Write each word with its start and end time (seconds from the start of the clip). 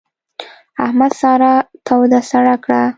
احمد 0.85 1.11
سارا 1.21 1.53
توده 1.87 2.19
سړه 2.31 2.55
کړه. 2.63 2.81